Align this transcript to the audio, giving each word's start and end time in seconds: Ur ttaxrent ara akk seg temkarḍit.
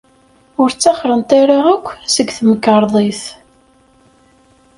Ur 0.61 0.69
ttaxrent 0.71 1.29
ara 1.41 1.57
akk 1.75 1.87
seg 2.13 2.27
temkarḍit. 2.37 3.21